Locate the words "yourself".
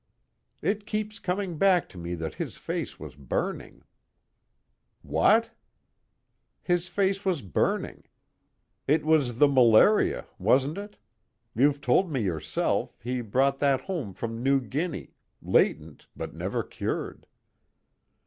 12.23-12.97